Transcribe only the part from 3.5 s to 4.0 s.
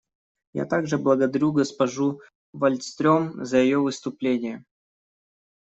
ее